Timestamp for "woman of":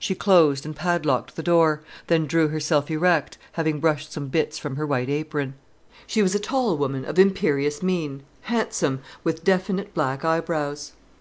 6.76-7.20